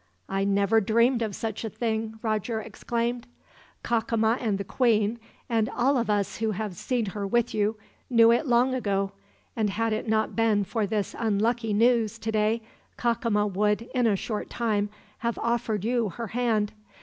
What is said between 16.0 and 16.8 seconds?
her hand.